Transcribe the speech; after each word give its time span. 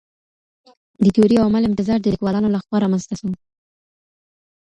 د 1.03 1.05
تيوري 1.15 1.35
او 1.39 1.47
عمل 1.49 1.63
امتزاج 1.69 1.99
د 2.01 2.07
ليکوالانو 2.13 2.53
لخوا 2.55 2.77
رامنځته 2.83 3.15
سو. 3.19 3.27